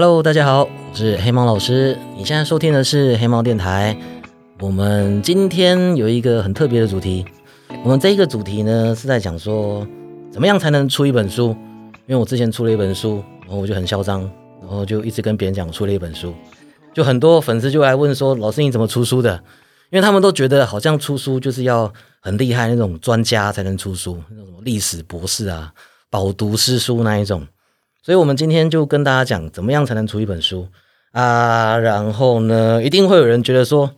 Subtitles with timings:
[0.00, 1.98] Hello，大家好，我是黑猫老师。
[2.16, 3.98] 你现在收听的是黑猫电台。
[4.60, 7.24] 我们今天有一个很特别的主题。
[7.82, 9.84] 我们这一个主题呢，是在讲说
[10.30, 11.48] 怎么样才能出一本书。
[12.06, 14.20] 因为我之前出了一本书，然后我就很嚣张，
[14.60, 16.32] 然后就一直跟别人讲出了一本书，
[16.94, 19.42] 就很多粉丝就来问说：“老师你怎么出书的？”
[19.90, 25.72] 因为他们都觉得好像出书就是要很厉害那种专家才能出书，那种什么历史博士啊、
[26.08, 27.44] 饱读诗书那一种。
[28.08, 30.66] 所以，我们今天就跟大家讲，怎么样才能出一本书
[31.12, 31.76] 啊？
[31.76, 33.92] 然后呢，一定会有人觉得说，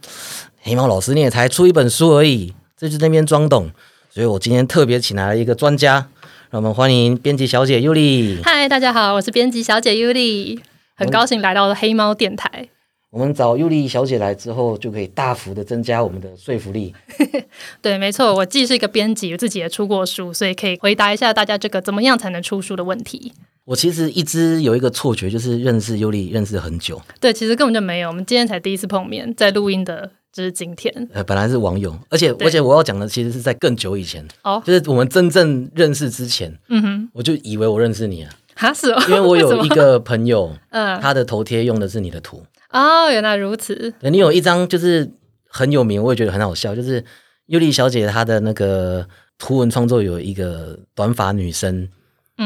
[0.62, 3.70] 黑猫老师你也才出一本书而已，这就那边装懂。
[4.10, 6.09] 所以我今天特别请来了一个专家，
[6.50, 8.41] 让我们欢迎编辑小姐尤里。
[8.42, 10.61] 嗨，大家好，我是编辑小姐尤里，
[10.97, 12.66] 很高兴来到了黑猫电台。
[13.11, 16.92] 我们找尤里小姐来之后，就可以大幅的增加我们的说服力。
[17.80, 23.33] 对，没错，我既是一个编辑，我自己也出过书，所以可以回答一下大家这个怎么样才能出书的问题。
[23.64, 27.00] 我其实一直有一个错觉，就是认识尤里认识很久。
[27.20, 30.92] 对，其实根本就没有，我们今天才第一次碰面，在录音的就是今天。
[31.12, 43.92] 呃，本来是网友，而且而且我要讲的其实是在更久以前哦，就是我们真正认识之前，嗯哼，我就以为我认识你啊， 哈是哦，因为我有 一个朋友， 嗯，他的头贴用的是你的图哦，原来如此。
[44.00, 45.08] 你有一张就是
[45.48, 47.05] 很有名，我也觉得很好笑，就是
[47.47, 49.06] 尤里小姐她的那个
[49.39, 51.89] 图文创作有一个短发女生。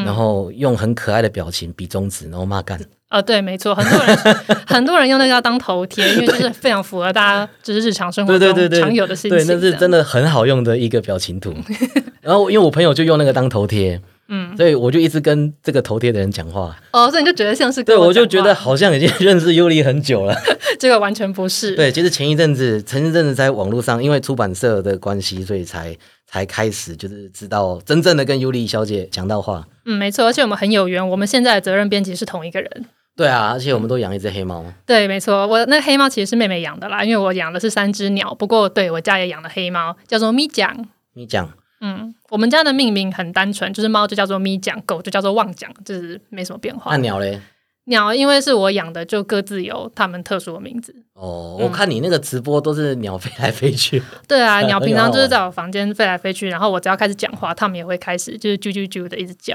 [0.03, 2.81] 然后用很可爱的表情比中指，然后骂干。
[3.09, 4.17] 啊，对，没错，很多人
[4.67, 9.31] 很多人用那个当头贴，因为就是非常符合大家就是日常生活中常有的事情。
[9.31, 11.55] 对，那是真的很好用的一个表情图。
[12.21, 16.77] 然后因为我朋友就用那个当头贴，嗯，所以我就一直跟这个头贴的人讲话。
[16.91, 20.35] 哦，所以你就觉得像是对，我就觉得好像已经认识尤里很久了。
[20.81, 21.77] 这个完全不是。
[21.77, 25.97] 对，其实前一阵子，前一阵子在网络上，因为出版社的关系，所以才。
[26.27, 32.87] 才开始就是知道真正的跟尤里小姐讲到话，嗯，没错，而且我们很有缘，我们现在的责任编辑是同一个人。
[33.17, 34.65] 对啊，而且我们都养一只黑猫。
[34.85, 38.35] 对，没错，我那黑猫其实是妹妹养的啦，因为我养的是三只鸟。
[38.35, 40.89] 不过，对我家也养了黑猫，叫做咪酱。
[41.13, 41.49] 咪酱，
[41.81, 46.91] 嗯，我们家的命名很单纯，就是猫就叫做咪酱，狗就叫做旺酱，就是没什么变化。
[46.91, 47.41] 那鸟嘞？
[47.87, 50.95] 鸟因为是我养的，就各自有它们特殊的名字。
[51.13, 54.03] 哦，我看你那个直播都是鸟飞来飞去。
[54.27, 59.55] 对啊， 鸟平常就是在我房间飞来飞去，然后我只要开始讲话，它们也会开始就是啾啾啾的一直叫。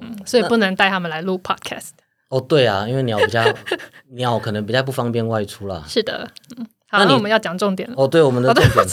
[0.00, 1.90] 嗯，所以不能带它们来录 podcast。
[2.28, 3.42] 哦，对啊，因为鸟比较
[4.14, 5.84] 鸟可能比较不方便外出啦。
[5.86, 7.94] 是的，嗯，好，那我们要讲重点了。
[7.96, 8.86] 哦，对，我们的重点。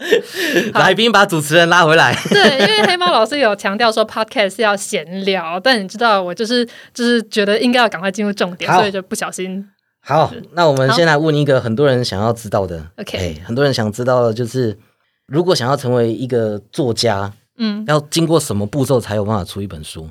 [0.74, 2.14] 来宾把主持人拉回来。
[2.30, 9.64] 对，因为黑猫老师有强调说 podcast 是要闲聊，但你知道我就是就是觉得应该要赶快进入重点，所以就不小心。
[10.02, 12.84] 好，那我们先来问一个很多人想要知道的。
[12.96, 14.78] OK，很多人想知道的就是，
[15.26, 20.08] 如果想要成为一个作家，嗯，要经过什么步骤才有办法出一本书？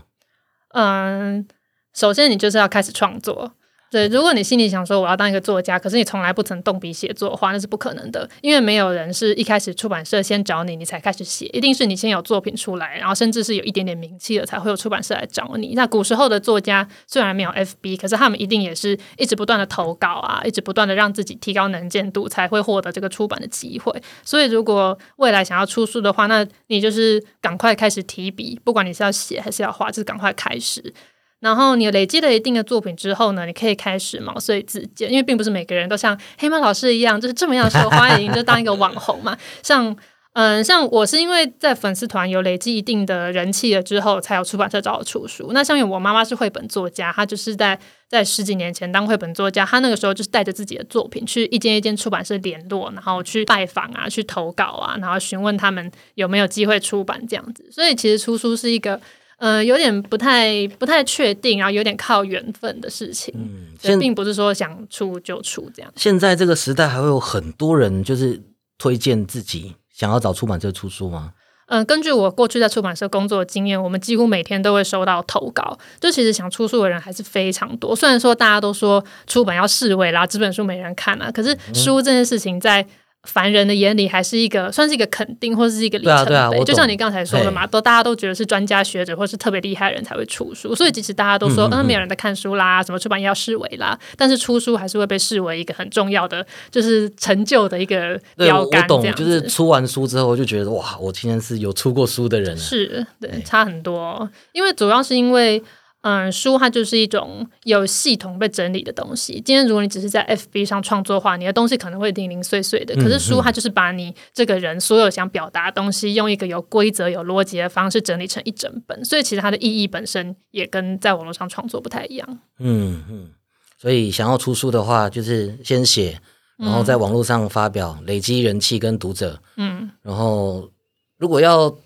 [0.75, 1.47] 嗯，
[1.95, 3.53] 首先你就是要开始创作。
[3.91, 15.73] 对，如果你心里想说我要当一个作家，可是你从来不曾动笔写作的话，那是不可能的，因为没有人是一开始出版社先找你，你才开始写，一定是你先有作品出来，然后甚至是有一点点名气了，才会有出版社来找你。
[15.73, 23.91] 那古时候的作家虽然没有 FB，可是他们一定也是一直不断的投稿啊，一直不断的让自己提高能见度，才会获得这个出版的机会。
[24.23, 30.93] 所以，如果未来想要出书的话，那你就是赶快开始提笔，不管你是要写还是要画，就是赶快开始。
[31.39, 39.37] 然后你累积了一定的作品之后呢，你可以开始毛遂自荐，因为并不是每个人都像黑猫老师一样，就是这么样受欢迎，就当一个网红嘛。
[39.63, 39.95] 像
[40.33, 45.51] 嗯，像我是因为在粉丝团有累积一定的人气了之后，才有出版社找我出书。
[45.53, 47.77] 那像我妈妈是绘本作家，她就是在
[48.07, 57.67] 在十几年前当绘本作家，她那个时候就是带着自己的作品去一间一间出版社联络，然后去拜访啊，去投稿啊，然后询问他们有没有机会出版这样子。
[57.71, 58.99] 所以其实出书是一个。
[59.39, 65.91] 呃，有点不太不太确定，然后有点靠缘分的事情，嗯，并不是说想出就出这样。
[65.95, 68.41] 现在这个时代还会有很多人就是
[68.77, 71.31] 推荐自己想要找出版社出书吗？
[71.67, 77.95] 嗯，根据我过去在出版社工作的经验，我们几乎每天都会收到投稿，就其实想出书的人还是非常多。
[77.95, 82.85] 虽然说大家都说出版要示威啦，纸本书没人看啊，可是书这件事情在。
[83.23, 86.63] 凡人的眼里还是一个算是一个肯定，或者是一个里程碑。
[86.63, 98.83] 就像你刚才说的嘛，都大家都觉得是专家学者或是特别厉害人才会出书，所以即使大家都说嗯没有人在看书啦，什么出版业要视为啦，但是出书还是会被视为一个很重要的，就是成就的一个标杆。
[98.83, 102.55] 我懂，就是出完书之后就觉得哇，我今天是有出过书的人。
[102.55, 105.61] 是对，差很多，因为主要是因为。
[106.01, 109.33] 嗯，书它就是一种有系统被整理的东西。
[109.33, 112.95] 今天如果你只是在 FB 上创作的话，你的东西可能会零零碎碎的。
[112.95, 119.03] 可是书它就是把你这个人所有想表达的东西，用一个有规则、有逻辑的方式整理成一整本。
[119.03, 122.39] 所以其实它的意义本身也跟在网络上创作不太一样。
[122.59, 123.31] 嗯嗯，
[123.77, 126.21] 所以想要出书的话，就是先写，
[126.57, 129.41] 然后在网络上发表，累积人气跟读者。
[129.57, 130.71] 嗯，然后
[131.17, 131.77] 如果要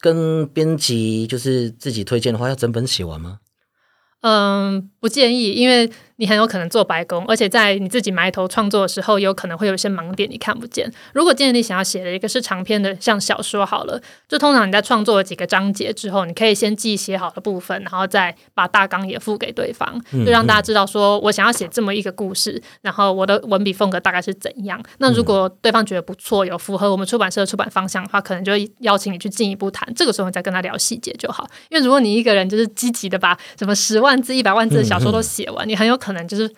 [0.00, 3.40] 跟编辑就是自己推荐的话，要整本写完吗？
[4.22, 5.90] 嗯，不建议，因为。
[6.20, 10.92] 你很有可能做白工，而且在你自己埋头创作的时候，有可能会有一些盲点你看不见。
[11.14, 24.82] 如果建议你想要写的一个是长篇的，像小说好了，就通常你在创作了几个章节之后，你可以先记写好的部分，然后再把大纲也付给对方，就让大家知道说我想要写这么一个故事，然后我的文笔风格大概是怎样。
[24.98, 29.88] 那如果对方觉得不错，有符合我们出版社的出版方向的话，可能就会邀请你去进一步谈。
[29.94, 31.48] 这个时候你再跟他聊细节就好。
[31.68, 36.50] 因为如果你一个人就是积极的把什么十万字、一百万字的小说都写完，你很有可能就是。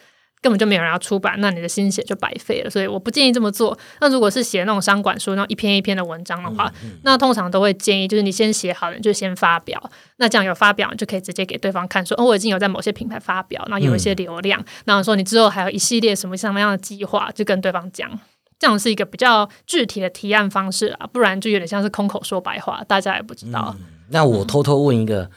[0.42, 2.70] 根本就没有人要出版，那你的心血就白费了。
[2.70, 3.78] 所以我不建议这么做。
[4.00, 6.72] 那如果是写那种商管书，那种一篇一篇的文章的话，
[7.02, 9.78] 那通常都会建议，就是你先写好了，就先发表。
[10.16, 14.64] 那这样有发表，就可以直接给对方看，说哦，我已经有在某些品牌发表，那有一些流量。
[14.86, 18.10] 然后说你之后还有一系列什么什么样的计划，就跟对方讲。
[18.58, 23.76] 这样是一个比较具体的提案方式啊，不然就有点像是空口说白话，大家也不知道。
[24.08, 25.30] 那我偷偷问一个，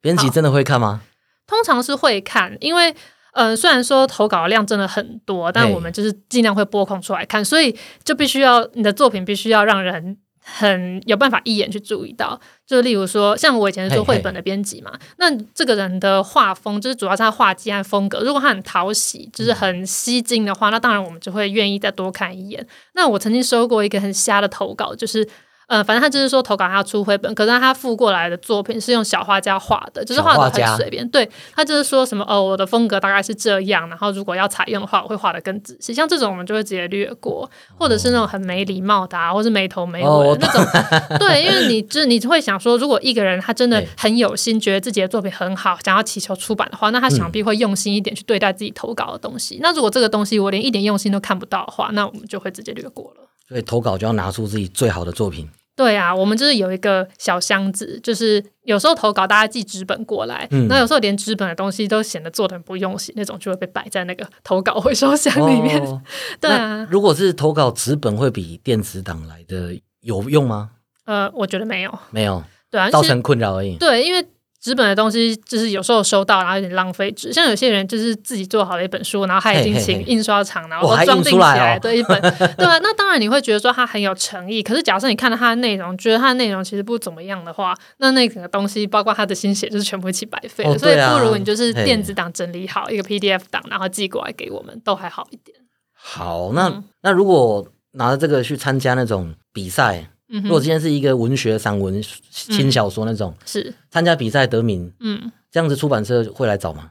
[0.00, 1.02] 编辑真的会看吗？
[1.46, 2.94] 通常是会看，因为。
[3.38, 12.40] 嗯，虽然说投稿量真的很多，但我们就是尽量会拨空出来看，所以就必须要你的作品必须要让人很有办法一眼去注意到。
[12.66, 22.66] 就例如说，像我以前是做绘本的编辑嘛，那这个人的画风就是主要是他画技和风格，如果他很讨喜，就是很吸睛的话，那当然我们就会愿意再多看一眼。
[22.94, 25.28] 那我曾经收过一个很瞎的投稿，就是。
[25.66, 31.06] 呃，反正他就是说投稿他要出绘本，可是他附过来的作品是用小画家画的，就是画的很随便。
[31.08, 35.92] 对他就是说什么哦，我的风格大概是这样，然后如果要采用的话，我会画的更仔细。
[35.92, 41.18] 像这种我们就会直接略过，或者是那种很没礼貌的，啊或是没头没尾那种。
[41.18, 49.58] 对，因为你就是你会想说，如果一个人他真的很有心，觉得自己的作品很好，想要祈求出版的话，那他想必会用心一点去对待自己投稿的东西。
[49.60, 53.25] 那如果这个东西我连一点用心都看不到的话，那我们就会直接略过了。
[53.48, 55.48] 所以投稿就要拿出自己最好的作品。
[55.74, 65.82] 对啊，我们就是有一个小箱子，就是有时候投稿大家寄纸本过来，嗯那有时候连纸本的东西都显得做的很不用心，那种就会被摆在那个投稿回收箱里面。
[66.40, 70.70] 对啊，如果是投稿纸本，会比电子档来的有用吗？
[71.04, 73.76] 呃，我觉得没有，没有，对啊，造成困扰而已。
[73.76, 74.26] 对，因为。
[74.66, 77.32] 纸本的东西就是有时候收到，然后有点浪费纸。
[77.32, 82.20] 像有些人就是自己做好了一本书，然后他已经请印刷厂，然后装订起来的一本，
[82.58, 82.76] 对吧？
[82.82, 84.64] 那当然你会觉得说他很有诚意。
[84.64, 90.76] 可是假设你看到他的内容，觉得他的内容其实不怎么样的话，那那个东西包括他的心血就是全部一起白费了。
[90.76, 95.56] 所以不如你就是电子档整理好一个 PDF 档，然后寄过来给我们，都还好一点。
[95.94, 100.10] 好，那那如果拿着这个去参加那种比赛。
[100.28, 106.90] 如果今天是一个文学散文、轻小说那种，是参加比赛得名，嗯，这样子出版社会来找吗？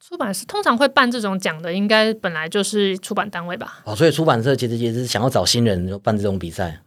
[0.00, 3.80] 出版社通常会办这种奖的，应该本来就是出版单位吧？
[3.84, 6.82] 哦，所以出版社其实也是想要找新人办这种比赛。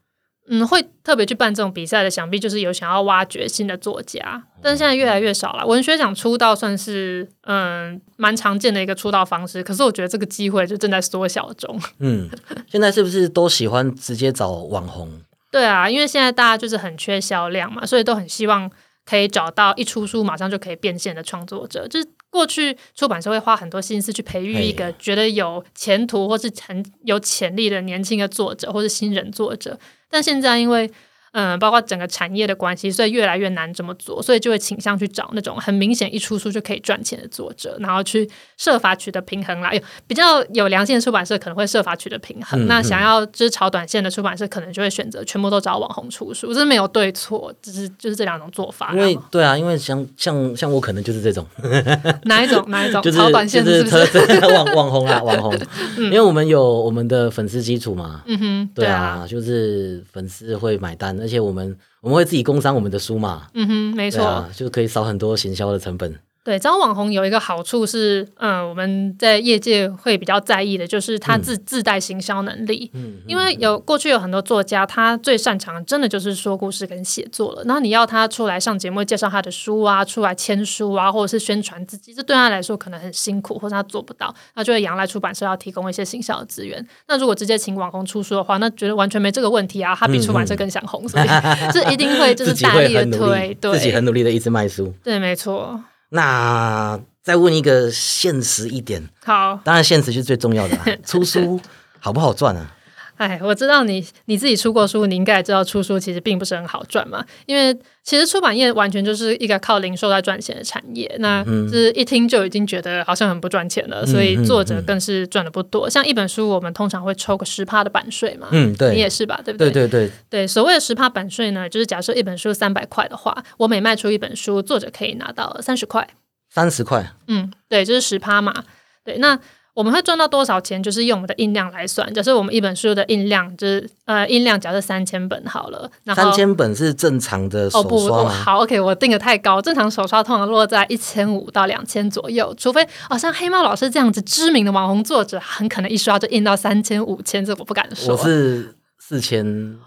[0.50, 5.66] 嗯，会特别去办这种比赛的，想必就是有想要挖掘新的作家，但是现在越来越少了。
[5.66, 11.80] 文学奖出道算是嗯蛮常见的一个出道方式，可是我觉得这个机会就正在缩小中。
[12.00, 12.28] 嗯，
[12.68, 15.22] 现在是不是都喜欢直接找网红？
[15.52, 18.72] 对啊，因为现在大家就是很缺销量嘛，所以都很希望
[19.06, 21.88] 可以找到一出书马上就可以变现的创作者。
[21.88, 29.78] 就是过去出版社会花很多心思去培育一个觉得有前途或是很有潜力的年轻的作者或是新人作者，
[30.10, 30.90] 但现在因为。
[31.34, 39.72] 嗯，包括整个产业的关系，所以越来越难这么做，所以就会倾向去找那种很明显一出书就可以赚钱的作者，然后去设法取得平衡啦。
[39.74, 48.92] 有比较有良心的出版社可能会设法取得平衡，那想要就是炒短线的出版社可能就会选择全部都找网红出书，这没有对错，只是就是这两种做法。
[48.94, 51.48] 因为对啊，因为像像像我可能就是这种
[52.26, 55.58] 哪一种哪一种 就是炒短线是不是 网网红啊网红？
[55.98, 61.21] 因为我们有我们的粉丝基础嘛，嗯哼，对啊，就是粉丝会买单。
[61.22, 66.14] 而且我们我们会自己工商我们的书嘛，嗯哼，没错，就可以少很多行销的成本。
[66.44, 72.90] 对，招网红有一个好处是，嗯，我们在业界会比较在意的，就是他自自带行销能力。
[72.96, 77.62] 嗯，因为有过去有很多作家，他最擅长真的就是说故事跟写作了。
[77.66, 86.84] 然后你要他出来上节目介绍他的书啊，出来签书啊，或者是宣传自己，这对他来说可能很辛苦，或者他做不到，那就会仰赖出版社要提供一些行销的资源。
[87.08, 91.28] 那如果直接请网红出书的话，那觉得完全没这个问题啊，他比出版社更想红，所以
[91.72, 94.92] 这一定会就是大力的推，对，自己很努力的一直卖书。
[95.04, 95.80] 对，没错。
[96.14, 100.86] 那再问一个现实一点，好，当然现实是最重要的啊。
[101.06, 101.60] 出书
[102.00, 102.76] 好不好赚啊？
[103.18, 107.24] 哎，我知道你你自己出过书，你应该也知道出书其实并不是很好赚嘛。
[107.46, 115.90] 因为其实出版业完全就是一个靠零售在赚钱的产业，那就是一听就已经觉得好像很不赚钱了，所以作者更是赚的不多。
[115.90, 119.40] 像一本书，我们通常会抽个十趴的版税嘛，嗯，对，你也是吧？
[119.46, 126.08] 对不对对对对，所谓的十趴版税呢，就是假设一本书三百块的话，我每卖出一本书，作者可以拿到三十块，
[126.50, 128.64] 三十块，嗯，对，就是十趴嘛，
[129.06, 129.40] 对，那。
[129.74, 130.82] 我们会赚到多少钱？
[130.84, 132.14] 就是用我们的印量来算。
[132.14, 135.90] 就是我们一本书的印量就是呃印量，假设三千本好了。
[136.14, 138.30] 三千本是正常的手刷吗？
[138.30, 139.62] 好，OK，我定的太高。
[139.62, 148.16] 正常手刷通常落在一千五到两千左右，除非哦像黑猫老师这样子知名的网红作者，很可能一刷就印到三千五千，这我不敢说。
[148.16, 149.46] 我是四千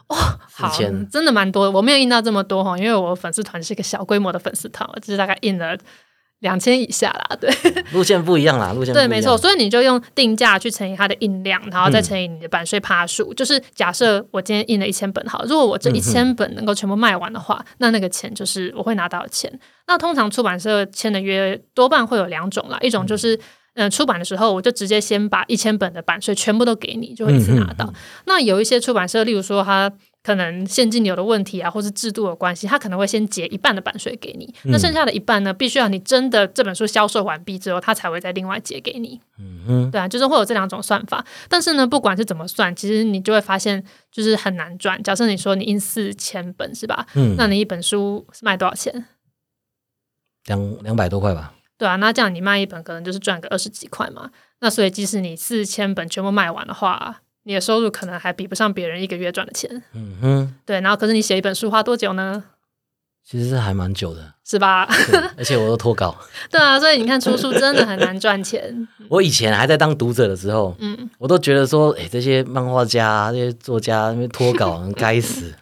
[0.08, 0.16] 哦，
[0.52, 0.72] 好，
[1.12, 1.70] 真的蛮多的。
[1.70, 5.76] 我没有印到这么多哈，因为我粉丝团是一个小规模的粉丝团，我就是大概印了。
[6.44, 7.50] 两千以下啦， 对，
[7.92, 13.32] 路线不一样啦，路线对，没错，所以你就用定价去乘以它的印量，然后再乘以你的版税趴数。
[13.32, 19.50] 就是假设我今天印了一千本，好，如果我这一千本能够全部卖完的话，那那个钱就是我会拿到钱。
[19.86, 23.40] 那通常出版社签的约多半会有两种啦，一种就是
[23.74, 27.90] 嗯出版的时候我就直接先把一千本的版税全部都给你，就会一次拿到。
[28.26, 29.90] 那有一些出版社，例如说他。
[30.24, 39.20] 可能现金流的问题啊，或是制度的关系，他可能会先结一半的版税给你，那剩下的一半呢，必须要你真的这本书销售完毕之后，他才会再另外结给你。
[39.38, 41.22] 嗯嗯，对啊，就是会有这两种算法。
[41.46, 45.02] 但是呢，不管是怎么算，其实你就会发现就是很难赚。
[45.02, 47.06] 假设你说你印四千本是吧？
[47.14, 49.04] 嗯，那你一本书卖多少钱？
[50.46, 51.52] 两两百多块吧。
[51.76, 54.30] 对啊，那这样你卖一本可能就是赚个二十几块嘛。
[54.60, 57.20] 那所以即使你四千本全部卖完的话。
[57.44, 60.80] 你的收入可能还比不上别人一个月赚的钱，嗯哼，对。
[60.80, 62.44] 然后，可是你写一本书花多久呢？
[63.26, 64.86] 其实是还蛮久的，是吧？
[65.38, 66.14] 而且我都脱稿。
[66.50, 68.86] 对啊，所以你看出书真的很难赚钱。
[69.08, 75.54] 我以前还在当读者的时候，嗯，我都觉得说，哎，这些漫画家、这些作家那边脱稿， 该死。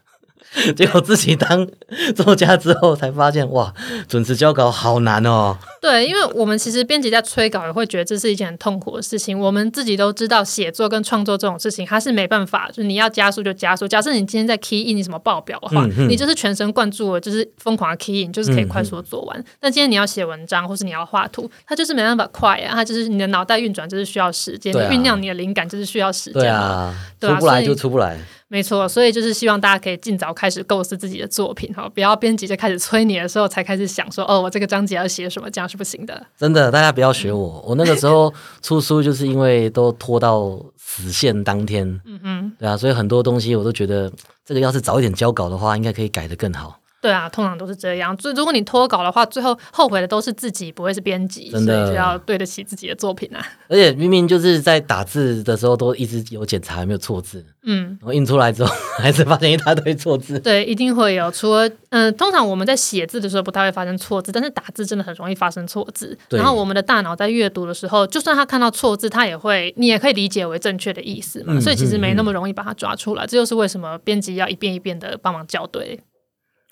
[0.77, 1.67] 结果自己当
[2.15, 3.73] 作家之后，才发现哇，
[4.07, 5.57] 准时交稿好难哦。
[5.81, 9.39] 对，因为我们其实编辑在催稿，也会觉得这是一件很痛苦的事情。
[9.39, 13.89] 我们自己都知道，写作跟创作这种事情，它是没办法，就是你要加速就加速。
[13.89, 19.45] 假设你今天在 key in 你什么报表的话，你就是全神贯注，就是疯狂的 key in，就是可以快速的做完。
[19.59, 26.43] 但今天你要写文章，或是你要画图，它就是没办法快啊，它就是你的脑袋运转就是需要时间，酝酿你的灵感就是需要时间。
[26.43, 28.19] 对啊，出不来就出不来。
[28.53, 36.27] 没错，所以就是希望大家可以尽早开始构思自己的作品哈，不要编辑就开始催你的时候才开始想说，哦，我这个章节要写什么，这样是不行的。
[36.37, 38.31] 真的，大家不要学我，我那个时候
[38.61, 44.13] 出书就是因为都拖到死线当天，嗯嗯，对啊，所以很多东西我都觉得，
[44.45, 46.79] 这个要是早一点交稿的话，应该可以改得更好。
[47.03, 48.17] 对啊，通常都是这样。
[48.17, 51.51] 就如果你脱稿的话，最后后悔的都是自己，不会是编辑。
[51.51, 53.45] 真的，就要对得起自己的作品啊。
[53.69, 60.39] 而且明明就是在打字的时候都一直有检查有没有错字，嗯，然后印出来之后还是发现一大堆错字。
[60.39, 61.29] 对，一定会有。
[61.33, 66.17] 除了嗯，通常我们在写字的时候不太会发生错字，但是打字真的很容易发生错字。
[66.31, 71.61] 然后我们的大脑在阅读的时候，就算他看到错字，他也会，你也可以理解为正确的意思嘛。
[71.61, 73.27] 所以其实没那么容易把它抓出来。
[73.27, 75.99] 这就是为什么编辑要一遍一遍的帮忙校对。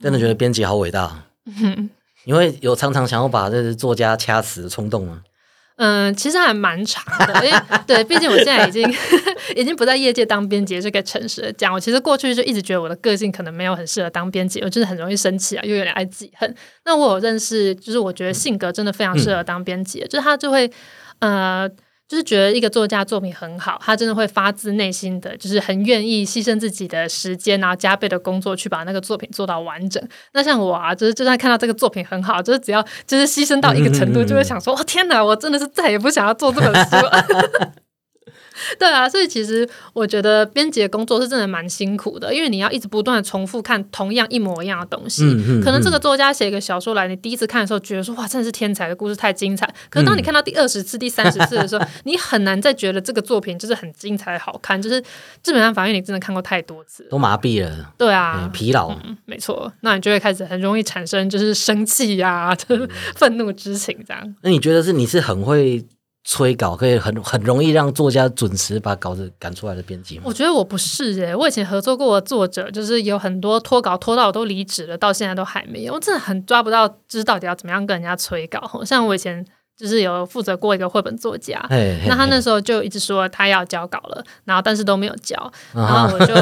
[0.01, 1.25] 真的觉得编辑好伟大，
[2.25, 5.23] 你会有常常想要把这作家掐死的冲动吗？
[5.77, 8.87] 嗯，其实还蛮长的，因为对，毕竟我现在已经
[9.57, 11.73] 已经不在业界当编辑，这个诚实的讲。
[11.73, 16.55] 我其实过去就一直觉得我的个性可能没有很适合当编辑，我就是很容易生气啊，又有点爱记恨。
[16.85, 20.71] 那我有认识，就是我觉得性格真的非常适合当编辑，就是他就会
[21.21, 21.71] 呃。
[22.11, 30.03] 就是觉得一个作家作品很好，他真的会发自内心的，就是很愿意牺牲自己的时间然后，加倍的工作去把那个作品做到完整。
[30.33, 37.73] 那像我啊，就是就算看到这个作品很好，就是只要就是牺牲到一个程度，就会想说：哦天哪，我真的是再也不想要做这本书了。
[38.79, 45.23] 对啊，所以其实我觉得编辑的工作是真的蛮辛苦的，因为你要一直不断的重复看同样一模一样的东西。
[45.63, 49.67] 可能这个作家写一个小说来，你第一次看的时候觉得说哇，真的是天才的故事，太精彩。
[49.89, 55.01] 可是当你看到第二十次、第三十次的时候， 你很难再觉得这个作品就是很精彩、好看，就是
[55.43, 57.93] 基本上反正你真的看过太多次，都麻痹了。
[57.97, 58.97] 对啊，疲劳。
[59.25, 62.57] 没错，那你就会开始很容易产生就是生气呀、
[63.15, 64.35] 愤怒之情这样。
[64.43, 65.85] 那你觉得是你是很会？
[66.23, 70.25] 催稿可以很很容易让作家准时把稿子赶出来的编辑吗？
[70.27, 78.83] 我觉得我不是诶，我以前合作过的作者，就是有很多拖稿拖到我都离职了，到现在都还没有，我真的很抓不到，知道到底要怎么样跟人家催稿。
[78.85, 79.45] 像我以前
[79.81, 81.59] 就是有负责过一个绘本作家。
[81.71, 85.35] 嘿嘿那他那时候就一直说他要交稿了，然后但是都没有交，
[85.73, 86.35] 然啊后我就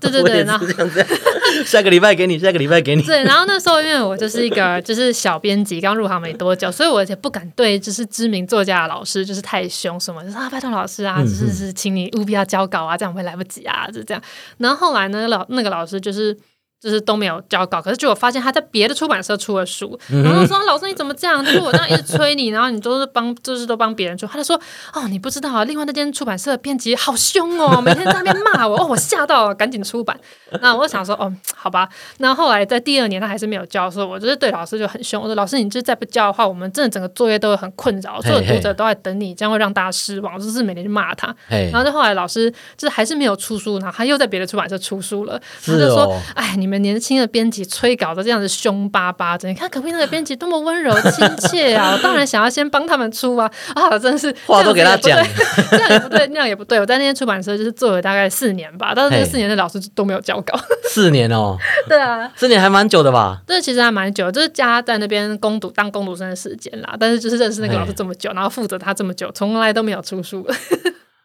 [0.00, 0.66] 对 对对，然后
[1.64, 3.02] 下个礼拜给你，下个礼拜给你。
[3.02, 14.22] 对，然后那时候因为我就是一个就是小编辑，刚入行没多久，所以我也不敢对就是知名作家的老师就是太凶什么，就是啊拜托老师啊，嗯就是是请你务必要交稿啊，这样会来不及啊，就是这样。
[14.58, 16.36] 然后后来呢，老那个老师就是。
[16.84, 21.42] 就是都没有交稿，可是就我发现他在别的出版社出了书，嗯然后说老师你怎么这样？
[21.42, 24.54] 就是我这样一直催你，然后你都是帮，就是都帮别人出，他就说
[24.92, 30.14] 哦你不知道啊，另外那间出版社的编辑好凶哦，每天在那边骂我，哦我吓到了，赶紧出版。
[30.60, 31.88] 那我想说哦好吧，
[32.18, 41.34] 那后来在第二年他还是没有交的时候，我就是对老师就很凶，我说老师你就是再不交的话，我们真的整个作业都会很困扰，所有读者都在等你，这样会让大家失望，就是每天就骂他。
[41.48, 51.92] 然，后就后来老师就是还是没有出书，然后他又在别的出版社出书了，他就说哦：“哎，你们年轻的编辑催稿的这样子凶巴巴的，你看隔壁那个编辑多么温柔亲切啊！
[51.96, 55.18] 我当然想要先帮他们出啊啊，真是话都给他讲
[55.70, 56.80] 这样也不对，那样也不对。
[56.80, 60.58] 我在那间出版社就是做了大概四年吧，但是那四年的老师都没有交稿。
[60.88, 61.56] 四年哦，
[61.88, 63.40] 对啊，四年还蛮久的吧？
[63.46, 66.96] 对其实还蛮久，就是加在那边攻读当攻读生的时间啦。
[66.98, 70.46] 但是就是认识那个老师这么久，然后负责他这么久，从来都没有出书。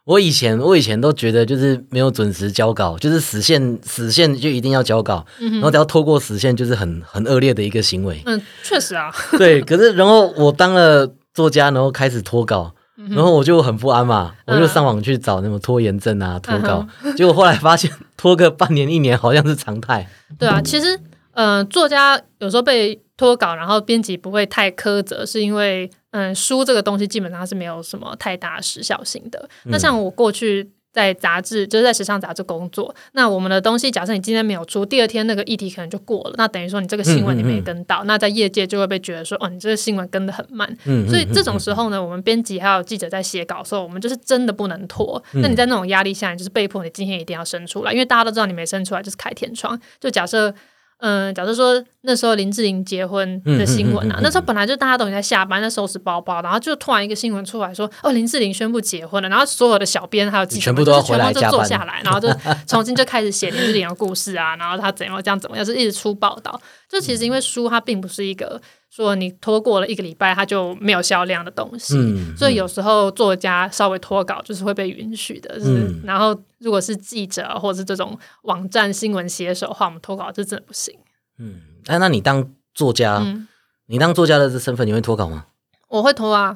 [0.09, 8.19] 我以前我以前都觉得就是没有准时交稿，就是死线死线就一定要交稿，然后只要拖过死线就是很很恶劣的一个行为。
[8.25, 12.73] 嗯，确实啊，对，可是然后我当了作家，然后开始脱稿，
[13.11, 16.83] 然后我就很不安嘛，我就上网去找那种拖延症啊脱稿，
[17.15, 20.09] 结果后来发现拖个半年一年好像是常态。
[20.39, 20.99] 对啊，其实，
[21.33, 29.47] 嗯、作家有时候被脱稿，然后编辑不会太苛责，是因为，嗯，书这个东西基本上是没有什么太大时效性的。
[29.65, 40.67] 那像我过去在杂志，就是在时尚杂志工作，那我们的东西，假设你今天没有出，第二天那个议题可能就过了，那等于说你这个新闻你没跟到，那在业界就会被觉得说，哦，你这个新闻跟得很慢。
[40.85, 45.21] 嗯，所以这种时候呢，我们编辑还有记者在写稿的时候，我们就是真的不能拖。
[45.33, 49.79] 那你在那种压力下，你就是被迫你今天一定要生出来，因为大家都知道你没生出来就是开天窗。
[49.99, 50.53] 就假设。
[50.99, 62.27] 嗯，假设说那时候林志玲结婚的新闻啊，嗯嗯嗯嗯嗯那时候本来就大家都已经在下班在收拾包包，然后就突然一个新闻出来说，哦，林志玲宣布结婚了，然后所有的小编还有记者们全部就坐下来，然后就
[62.67, 66.59] 重新就开始写林志玲的故事啊，然后她怎样这样怎么样，就是一直出报道。
[66.89, 68.59] 就其实因为书它并不是一个
[68.89, 75.59] 说你拖过了一个礼拜它就没有销量的东西，嗯所以有时候作家稍微拖稿就是会被允许的。
[75.59, 80.93] 就是、嗯然后如果是记者或者是这种网站新闻写手的话，我们拖稿就真的不行。
[81.37, 83.47] 嗯，哎、那你当作家，嗯
[83.87, 85.45] 你当作家的这身份，你会脱稿吗？
[85.89, 86.55] 我会拖啊，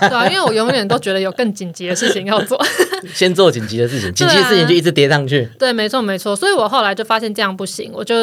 [0.00, 2.62] 对啊，因为我永远都觉得有更紧急的事情要做。
[3.14, 5.48] 先做紧急的事情，紧急的事情就一直叠上去。
[5.58, 8.14] 对，没错没错，所以我后来就发现这样不行，我就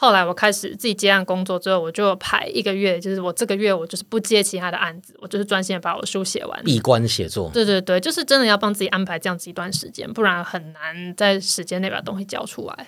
[0.00, 6.64] 后来我开始自己接案工作之后，我就排一个月，就是我这个月我就是不接其他的案子，我就是专心的把我的书写完。
[6.64, 12.86] 闭关写作，对对对，就是真的要帮自己安排这样子一段时间，不然很难在时间内把东西交出来。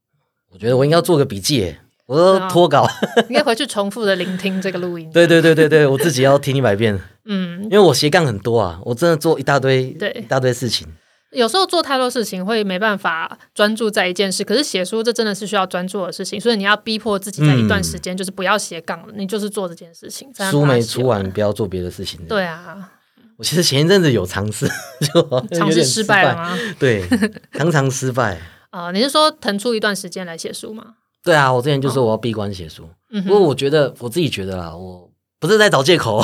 [0.50, 2.88] 我觉得我应该要做个笔记，我都啊脱稿。
[3.28, 5.10] 应该回去重复的聆听这个录音。
[5.12, 10.88] 对对对对对，我自己要听一百遍，嗯，因为我斜杠很多啊，我真的做一大堆，对一大堆事情。
[11.32, 20.28] 有时候做太多事情会没办法专注在一件事，可是写书这真的是需要专注的事情，所以你要逼迫自己在一段时间就是不要斜杠了，你就是做这件事情。
[20.50, 22.90] 书没出完，不要做别的事情。，对啊，
[23.36, 24.66] 我其实前一阵子有尝试，
[25.12, 26.34] 就尝试失失败了？
[26.36, 26.58] 吗？
[26.78, 27.04] 对，
[27.52, 28.40] 常常失败。
[28.70, 30.84] 啊、你是说腾出一段时间来写书吗？
[31.24, 35.10] 对啊，我之前就说我要闭关写书，嗯不过，我觉得我自己觉得啦，我
[35.40, 36.22] 不是在找借口，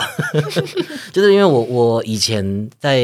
[1.12, 3.02] 就是因为我我以前在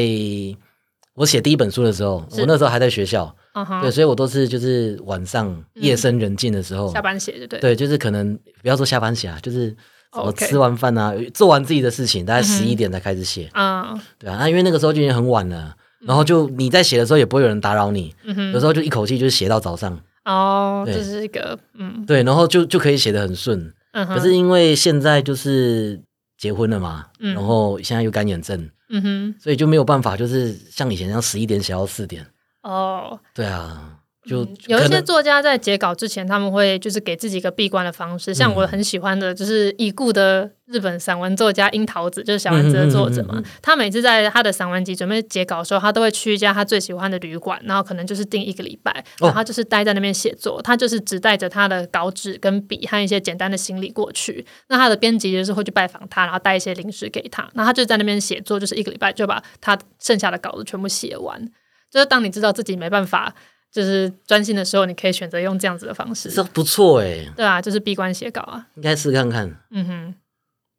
[1.19, 3.35] 我写第一本书的时候，我那时候还在学校，
[3.81, 7.59] 对，所以我都是就是晚上夜深人静的时候，下班写就对。
[7.59, 9.75] 对，就是可能不要说下班写啊，就是
[10.13, 13.99] 我吃完饭啊，做完自己的事情，大概十一点才开始写，嗯。
[14.17, 15.75] 对啊，那因为那个时候就已经很晚了，
[16.07, 18.15] 然后就你在写的时候也不会有人打扰你，
[18.53, 20.95] 有时候就一口气就是写到早上，哦，对。
[20.95, 22.05] 这是一个嗯。
[22.07, 23.73] 对，然后就就可以写得很顺。
[23.91, 25.99] 嗯，可是因为现在就是
[26.37, 27.33] 结婚了嘛，嗯。
[27.33, 32.25] 然后现在又干眼症，嗯哼，所以就没有办法，就是像以前那样十一点写到四点。
[32.63, 38.33] 哦，对啊，就嗯有一些作家在截稿之前，他们会就是给自己一个闭关的方式。
[38.33, 43.41] 像我嗯很喜欢的，就是已故的日本散文作家樱桃子，就是小丸子的作者嘛。
[43.61, 50.61] 他每次在他的散文集准备截稿的时候，他都会去一家他最喜欢的旅馆，然后可能就是订一个礼拜，哦然后他就是待在那边写作。
[50.61, 54.45] 他就是只带着他的稿纸跟笔和一些简单的行李过去。
[54.67, 57.49] 那他的编辑就是会去拜访他，然后带一些零食给他。
[57.53, 61.49] 那他就在那边写作，就是一个礼拜就把他剩下的稿子全部写完。
[61.89, 63.33] 就是当你知道自己没办法
[63.71, 66.29] 就是专心的时候，你可以选择用这样子的方式。
[66.29, 68.65] 这不错哎，对啊，就是闭关写稿啊。
[68.75, 69.55] 应该试看看。
[69.71, 70.15] 嗯哼，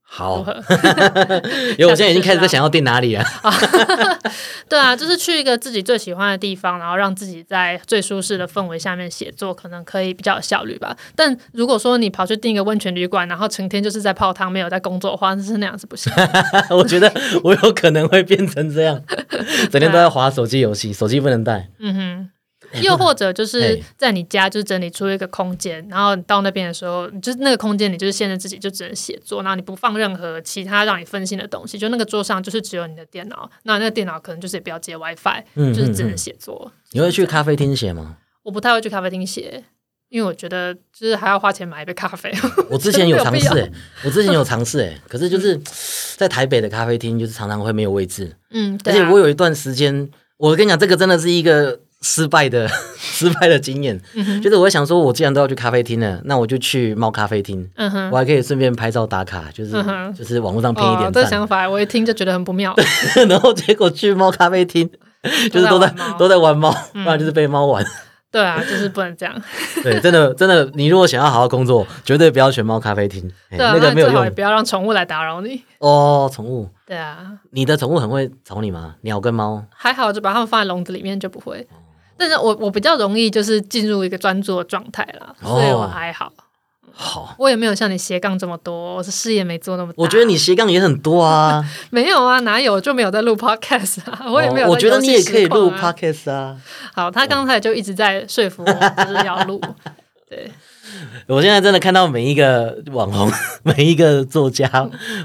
[0.03, 0.45] 好？
[1.79, 3.25] 因为我现在已经开始在想要定哪里了。
[4.69, 10.97] 对啊，就是去一个自己最喜欢的地方，然后让自己在最舒适的氛围下面写作，可能可以比较有效率吧。
[11.17, 16.13] 但如果说你跑去订一个温泉旅馆，然后成天就是在泡汤，没有在工作的话，那是那样子不行。
[16.71, 19.01] 我觉得我有可能会变成这样，
[19.71, 21.69] 整天都在划手机游戏，手机不能带。
[21.79, 22.31] 嗯哼。
[22.83, 36.71] 又或者就是在你家，就是整理出一个空间，然后你到那边的时候，就是那个空间，你就是限制自己就只能写作，然后你不放任何其他让你分心的东西，就那个桌上就是只有你的电脑，那那个电脑可能就是也不要接 WiFi，嗯就是只能写作。
[36.93, 38.17] 你会去咖啡厅写吗？
[38.43, 39.63] 我不太会去咖啡厅写，
[40.09, 42.33] 因为我觉得就是还要花钱买一杯咖啡。
[42.69, 43.73] 我之前有 尝试
[44.05, 45.61] 我之前有尝试哎，可是就是
[46.17, 57.69] 在台北的咖啡厅，就是常常会没有位置，嗯，而且我有一段时间，我跟你讲，这个真的是一个失败的 失败的经验，嗯就是我会想说，我既然都要去咖啡厅了，那我就去猫咖啡厅，
[58.11, 62.75] 我还可以顺便拍照打卡，就是、嗯就是网络上拼一哦，点赞，这想法我一听就觉得很不妙。
[63.29, 64.89] 然后结果去猫咖啡厅，
[65.53, 67.85] 就是都在都在玩猫不然就是被猫玩。
[68.33, 69.35] 对啊，就是不能这样。
[69.83, 75.65] 对，真的真的，你如果想要好好工作，绝对不要选猫咖啡厅，那个没有用不要让宠物来打扰你。
[75.81, 76.31] 哦。
[76.33, 77.19] 宠物，对啊，
[77.51, 78.95] 你的宠物很会吵你吗？
[79.01, 79.65] 鸟跟猫？
[79.75, 81.67] 还好就把它们放在笼子里面就不会。
[81.71, 81.75] 哦
[82.21, 86.31] 但是我我比较容易就是进入一个专注的状态啦，哦所以我还好。
[86.93, 89.95] 好，我也没有像你斜杠这么多，我是事业没做那么大。
[89.97, 91.65] 我觉得你斜杠也很多啊。
[91.89, 95.81] 没有啊，哪有就没有在录 podcast 啊，我也没有、哦我觉得你也可以录啊。
[95.81, 96.61] podcast 啊。
[96.95, 98.73] 好，他刚才就一直在说服我，
[99.05, 99.59] 就是要录。
[100.29, 100.51] 对，
[101.27, 104.69] 我现在真的看到每一个网红、每一个作家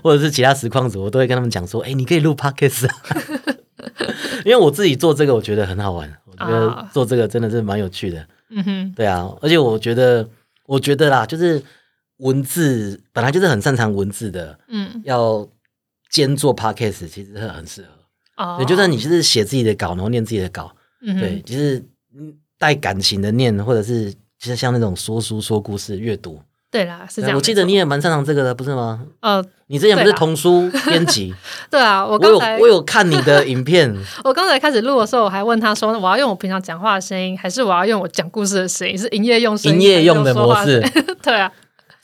[0.02, 2.96] 或者是其他实况组，我都会跟他们讲说：“哎、你可以录 podcast 啊。”
[4.46, 6.10] 因为我自己做这个，我觉得很好玩。
[6.40, 8.28] 我觉得啊做这个真的是蛮有趣的。
[8.50, 10.28] 嗯哼，对啊，而且我觉得，
[10.68, 11.62] 我觉得啦，就是
[12.18, 15.48] 文字本来就是很擅长文字的，嗯，要
[16.10, 18.44] 兼做 podcast，其实很适合。
[18.44, 21.80] 哦，对，就算你就是写自己的稿，然后念自己的稿，嗯哼对，就是
[22.16, 26.40] 嗯带感情的念，或者是就是像那种说书、说故事、阅读。
[26.76, 27.36] 对啦，是这样。
[27.38, 29.00] 我记得你也蛮擅长这个的，不是吗？
[29.22, 31.34] 呃，你之前不是童书编辑？
[31.72, 38.98] 对啊，我我有刚才我有看你的影片， 我刚才开始录的时候，我还问他说，我要用我平常讲话的声音，还是我要用我讲故事的声音？
[38.98, 40.84] 是营业用声音，营业用的模式。
[41.24, 41.50] 对啊，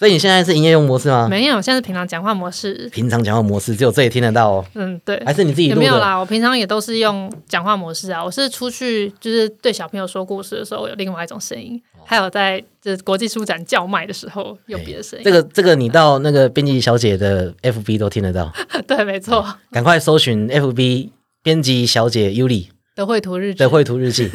[0.01, 1.27] 所以你现在是营业用模式吗？
[1.29, 2.89] 没有，现在是平常讲话模式。
[2.91, 5.21] 平常讲话模式只有这里听得到哦，嗯，对。
[5.23, 8.25] 还是你自己没有啦，我平常也都是用讲话模式啊。
[8.25, 15.23] 我是出去就是对小朋友说故事的时候有另外一种声音，还有在就是国际书展叫卖的时候有别的声音。
[15.23, 18.51] 这个这个，你到那个编辑小姐的 FB 都听得到，
[18.87, 21.11] 对，没错，赶快搜寻 FB
[21.43, 24.27] 编辑小姐 Yuli 的绘图日志的绘图日记。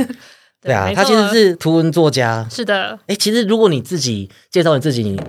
[0.62, 2.46] 对啊，没她其实是图文作家。
[2.48, 2.96] 是的。
[3.08, 5.20] 哎，其实如果你自己介绍你自己，你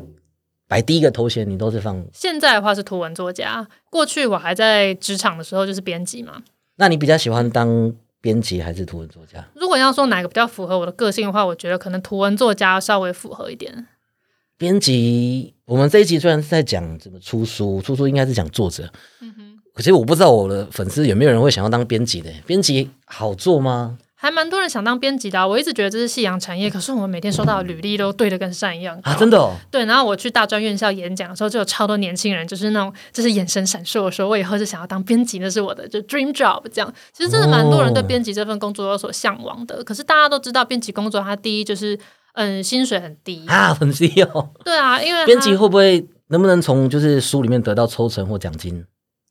[0.68, 2.06] 摆第一个头衔，你都是放。
[2.14, 6.44] 现在的话是图文作家，过去我还在职场的时候就是编辑嘛。
[6.76, 9.44] 那你比较喜欢当编辑还是图文作家？
[9.56, 13.88] 如果要说哪个比较符合我的个性的话，我觉得可能图文作家稍微符合一点。
[14.58, 18.92] 编辑，我们这一集虽然是在讲怎么出书，出书应该是讲作者。
[19.22, 22.30] 嗯哼，可是我不知道我的粉丝有没有人会想要当编辑的。
[22.46, 23.98] 编辑好做吗？
[24.20, 29.54] 还蛮多人想当编辑的啊、我一直觉得这是夕阳产业，可是我们每天收到的履历都对的跟山一样啊，真的哦。
[29.70, 36.92] 对，然后我去大专院校演讲的时候，就有超多年轻人，就是那种就是眼神闪烁我说，我以后是想要当编辑，那是我的就 dream job 这样。
[37.14, 39.84] 其实真的蛮多人对哦编辑这份工作有所向往的。
[39.84, 41.98] 可是大家都知道，编辑工作它第一就是
[42.34, 44.50] 嗯薪水很低，啊，很低哦。
[44.66, 48.84] 对啊，因为它编辑会不会能不能从就是书里面得到抽成或奖金？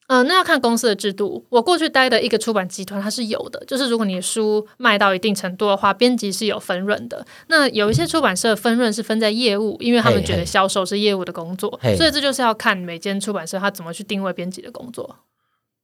[0.09, 1.45] 嗯、那要看公司的制度。
[1.49, 7.27] 我过去待的一个出版集团，它是有的，就是如果你的书卖到一定程度的话，编辑是有分润的。
[7.49, 15.17] 那有一些出版社分润是分在业务，因为他们觉得销售是业务的工作，嘿所以这就是要看每间出版社它怎么去定位编辑的工作。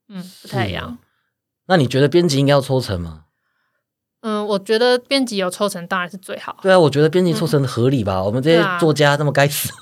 [0.08, 0.98] 嗯，不太一样。
[1.66, 3.24] 那你觉得编辑应该要抽成吗？
[4.20, 6.56] 嗯，我觉得编辑有抽成当然是最好。
[6.62, 8.22] 对啊，我觉得编辑抽成合理吧。
[8.22, 9.72] 我们这些作家这么该死，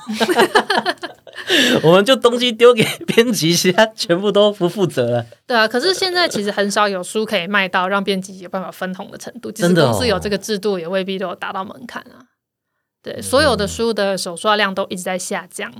[1.82, 5.26] 我们就东西丢给编辑，其他全部都不负责了。
[5.46, 12.26] 对啊，可是现在其实很少有书可以卖到让编辑有办法分红的程度，即使公司有这个制度，也未必都有达到门槛啊。
[13.02, 15.72] 对，所有的书的手刷量都一直在下降，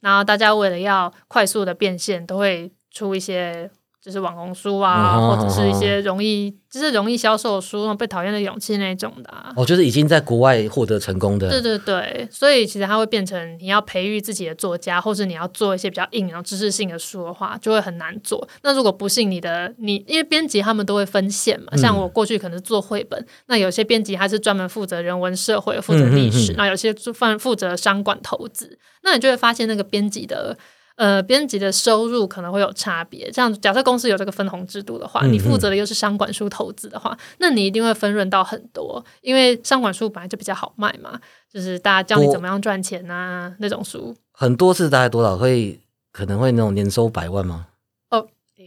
[0.00, 3.70] 然后大家为了要快速的变现，都会出一些
[4.06, 9.52] 就是网红书啊，嗯或者是一些容易就是容易销售的书，被讨厌的勇气那种的、啊。
[9.56, 18.48] 哦，就是已经在国外获得成功的，对对对，所以其实它会变成你要培育自己的作家，或是你要做一些比较硬然后知识性的书的话，就会很难做。
[18.62, 30.56] 那如果不信你的你，因为编辑他们都会分线嘛，像嗯我过去可能是做绘本，那有些编辑他是专门负责人文社会、负责历史，那有些就负负责商管投资，那你就会发现那个编辑的。
[30.96, 33.30] 呃，编辑的收入可能会有差别。
[33.30, 41.20] 这样，假设公司有这个分红制度的话，嗯你负责的又是商管书投资的话，那你一定会分润到很多，因为商管书本来就比较好卖嘛，
[41.52, 44.16] 就是大家教你怎么样赚钱啊那种书。
[44.32, 45.80] 很多是大概多少会
[46.12, 47.66] 可能会那种年收百万吗？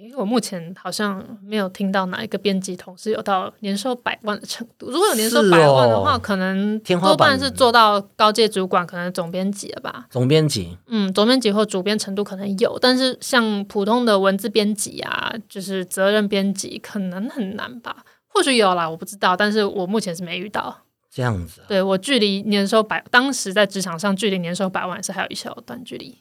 [0.09, 4.89] 诶，我目前好像没有听到哪一个编辑同事有到年收百万的程度。
[4.89, 10.07] 如果有年收百万的话，哦可能多半是做到高阶主管，可能总编辑了吧。
[10.09, 18.03] 总编辑嗯，总编辑或主编程度可能有，但是像普通的文字编辑啊，就是责任编辑，可能很难吧。
[18.27, 20.75] 或许有啦，我不知道，但是我目前是没遇到。
[21.11, 26.15] 这样子啊，对我距离年收百，当时在职场上距离年收百万是还有一小段距离，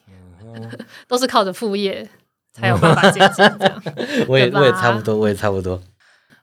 [1.07, 2.09] 都是靠着副业
[2.59, 3.83] 才有办法接近这样。
[4.27, 5.79] 我也我也差不多，我也差不多。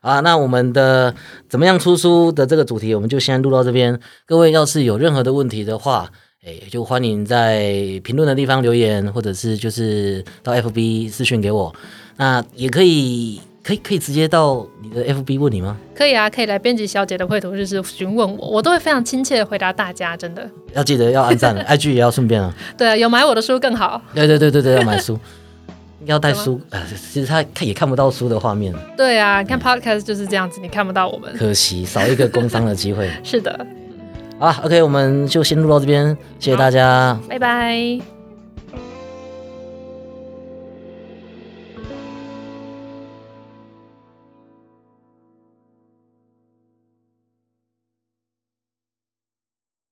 [0.01, 1.13] 啊，那我们的
[1.49, 3.99] 怎么样出书的这个主题，我们就先录到这边。
[4.25, 6.09] 各位要是有任何的问题的话，
[6.45, 11.75] 哎，就欢迎在评论的地方留言，或者是就是到 FB 私讯给我。
[12.15, 15.75] 那也可以，可以可以直接到你的 FB 问你吗？
[15.93, 20.49] 可以啊，可以来编辑小姐的绘图日志询问我，我都会非常亲切的回答大家，真的。
[20.73, 22.53] 要记得要按赞， IG 也要顺便啊。
[22.77, 24.01] 对啊，有买我的书更好。
[24.13, 25.19] 对对对对对，要买书，
[26.05, 26.59] 要带书。
[26.69, 26.81] 呃，
[27.11, 31.33] 其实他看也看不到书的画面，对啊，你看 podcast 就是这样子，你看不到我们。
[31.37, 33.09] 可惜少一个工商的机会。
[33.23, 33.65] 是的，
[34.39, 37.19] 好了，OK，我们就先录到这边，谢谢大家。
[37.27, 38.16] 拜拜。